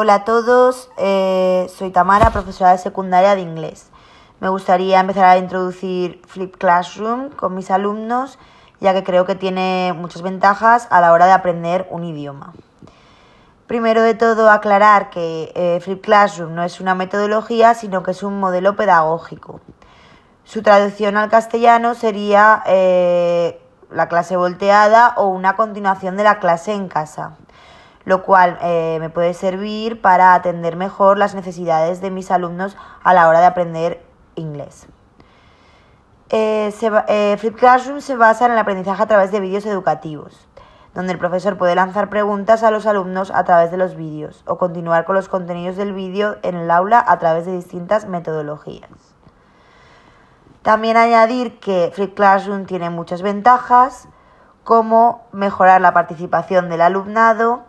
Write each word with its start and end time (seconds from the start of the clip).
Hola 0.00 0.14
a 0.14 0.24
todos, 0.24 0.92
eh, 0.96 1.68
soy 1.76 1.90
Tamara, 1.90 2.30
profesora 2.30 2.70
de 2.70 2.78
secundaria 2.78 3.34
de 3.34 3.40
inglés. 3.40 3.88
Me 4.38 4.48
gustaría 4.48 5.00
empezar 5.00 5.24
a 5.24 5.38
introducir 5.38 6.22
Flip 6.24 6.56
Classroom 6.56 7.30
con 7.30 7.56
mis 7.56 7.68
alumnos, 7.72 8.38
ya 8.78 8.94
que 8.94 9.02
creo 9.02 9.26
que 9.26 9.34
tiene 9.34 9.92
muchas 9.96 10.22
ventajas 10.22 10.86
a 10.90 11.00
la 11.00 11.12
hora 11.12 11.26
de 11.26 11.32
aprender 11.32 11.88
un 11.90 12.04
idioma. 12.04 12.52
Primero 13.66 14.00
de 14.02 14.14
todo, 14.14 14.52
aclarar 14.52 15.10
que 15.10 15.50
eh, 15.56 15.80
Flip 15.82 16.00
Classroom 16.00 16.54
no 16.54 16.62
es 16.62 16.78
una 16.78 16.94
metodología, 16.94 17.74
sino 17.74 18.04
que 18.04 18.12
es 18.12 18.22
un 18.22 18.38
modelo 18.38 18.76
pedagógico. 18.76 19.60
Su 20.44 20.62
traducción 20.62 21.16
al 21.16 21.28
castellano 21.28 21.96
sería 21.96 22.62
eh, 22.66 23.60
la 23.90 24.06
clase 24.06 24.36
volteada 24.36 25.14
o 25.16 25.26
una 25.26 25.56
continuación 25.56 26.16
de 26.16 26.22
la 26.22 26.38
clase 26.38 26.72
en 26.72 26.86
casa 26.86 27.36
lo 28.08 28.22
cual 28.22 28.56
eh, 28.62 28.96
me 29.00 29.10
puede 29.10 29.34
servir 29.34 30.00
para 30.00 30.32
atender 30.32 30.76
mejor 30.76 31.18
las 31.18 31.34
necesidades 31.34 32.00
de 32.00 32.10
mis 32.10 32.30
alumnos 32.30 32.74
a 33.04 33.12
la 33.12 33.28
hora 33.28 33.40
de 33.40 33.46
aprender 33.46 34.02
inglés. 34.34 34.86
Eh, 36.30 36.72
eh, 37.08 37.36
Flip 37.38 37.54
Classroom 37.54 38.00
se 38.00 38.16
basa 38.16 38.46
en 38.46 38.52
el 38.52 38.58
aprendizaje 38.58 39.02
a 39.02 39.06
través 39.06 39.30
de 39.30 39.40
vídeos 39.40 39.66
educativos, 39.66 40.48
donde 40.94 41.12
el 41.12 41.18
profesor 41.18 41.58
puede 41.58 41.74
lanzar 41.74 42.08
preguntas 42.08 42.62
a 42.62 42.70
los 42.70 42.86
alumnos 42.86 43.30
a 43.30 43.44
través 43.44 43.70
de 43.70 43.76
los 43.76 43.94
vídeos 43.94 44.42
o 44.46 44.56
continuar 44.56 45.04
con 45.04 45.14
los 45.14 45.28
contenidos 45.28 45.76
del 45.76 45.92
vídeo 45.92 46.38
en 46.42 46.54
el 46.56 46.70
aula 46.70 47.04
a 47.06 47.18
través 47.18 47.44
de 47.44 47.52
distintas 47.52 48.06
metodologías. 48.06 48.88
También 50.62 50.96
añadir 50.96 51.60
que 51.60 51.92
Flip 51.94 52.14
Classroom 52.14 52.64
tiene 52.64 52.88
muchas 52.88 53.20
ventajas, 53.20 54.08
como 54.64 55.26
mejorar 55.32 55.80
la 55.80 55.94
participación 55.94 56.68
del 56.68 56.82
alumnado, 56.82 57.67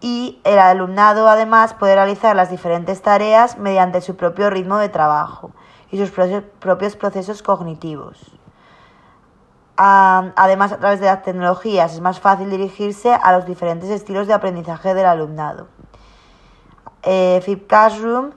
y 0.00 0.40
el 0.44 0.58
alumnado 0.58 1.28
además 1.28 1.74
puede 1.74 1.94
realizar 1.94 2.36
las 2.36 2.50
diferentes 2.50 3.02
tareas 3.02 3.58
mediante 3.58 4.00
su 4.00 4.16
propio 4.16 4.50
ritmo 4.50 4.78
de 4.78 4.88
trabajo 4.88 5.52
y 5.90 5.98
sus 5.98 6.10
propios 6.10 6.96
procesos 6.96 7.42
cognitivos. 7.42 8.32
Además, 9.76 10.72
a 10.72 10.78
través 10.78 11.00
de 11.00 11.06
las 11.06 11.22
tecnologías 11.22 11.94
es 11.94 12.00
más 12.00 12.20
fácil 12.20 12.50
dirigirse 12.50 13.12
a 13.12 13.32
los 13.32 13.46
diferentes 13.46 13.90
estilos 13.90 14.26
de 14.26 14.34
aprendizaje 14.34 14.94
del 14.94 15.06
alumnado. 15.06 15.66
Eh, 17.02 17.64
Classroom 17.68 18.30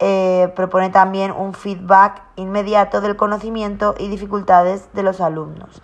eh, 0.00 0.52
propone 0.56 0.90
también 0.90 1.30
un 1.30 1.54
feedback 1.54 2.22
inmediato 2.36 3.00
del 3.00 3.16
conocimiento 3.16 3.94
y 3.98 4.08
dificultades 4.08 4.92
de 4.92 5.02
los 5.02 5.20
alumnos 5.20 5.82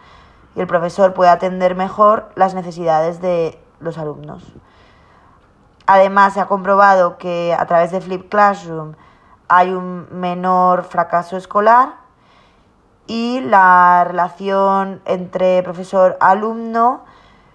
y 0.59 0.61
el 0.61 0.67
profesor 0.67 1.15
puede 1.15 1.31
atender 1.31 1.77
mejor 1.77 2.31
las 2.35 2.55
necesidades 2.55 3.21
de 3.21 3.57
los 3.79 3.97
alumnos. 3.97 4.43
Además, 5.91 6.35
se 6.35 6.41
ha 6.41 6.47
comprobado 6.47 7.17
que 7.17 7.57
a 7.59 7.65
través 7.65 7.93
de 7.93 8.03
Flip 8.03 8.29
Classroom 8.29 8.93
hay 9.49 9.73
un 9.73 10.07
menor 10.11 10.85
fracaso 10.85 11.39
escolar 11.39 11.95
y 13.07 13.41
la 13.41 14.05
relación 14.07 15.01
entre 15.07 15.63
profesor-alumno 15.63 17.05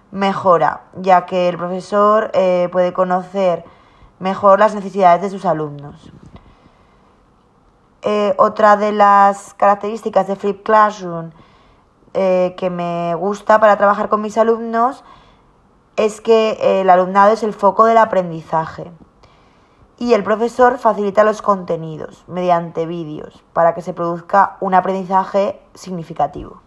mejora, 0.09 0.81
ya 0.95 1.27
que 1.27 1.47
el 1.47 1.59
profesor 1.59 2.31
eh, 2.33 2.69
puede 2.71 2.91
conocer 2.91 3.65
mejor 4.17 4.57
las 4.57 4.73
necesidades 4.73 5.21
de 5.21 5.29
sus 5.29 5.45
alumnos. 5.45 6.11
Eh, 8.01 8.33
otra 8.39 8.77
de 8.77 8.93
las 8.93 9.53
características 9.53 10.25
de 10.25 10.35
Flip 10.37 10.63
Classroom 10.63 11.29
eh, 12.15 12.55
que 12.57 12.71
me 12.71 13.13
gusta 13.13 13.59
para 13.59 13.77
trabajar 13.77 14.09
con 14.09 14.23
mis 14.23 14.39
alumnos 14.39 15.03
es 15.95 16.21
que 16.21 16.81
el 16.81 16.89
alumnado 16.89 17.33
es 17.33 17.43
el 17.43 17.53
foco 17.53 17.85
del 17.85 17.97
aprendizaje 17.97 18.91
y 19.97 20.13
el 20.13 20.23
profesor 20.23 20.79
facilita 20.79 21.23
los 21.23 21.41
contenidos 21.41 22.23
mediante 22.27 22.85
vídeos 22.85 23.43
para 23.53 23.75
que 23.75 23.81
se 23.81 23.93
produzca 23.93 24.57
un 24.59 24.73
aprendizaje 24.73 25.61
significativo. 25.75 26.61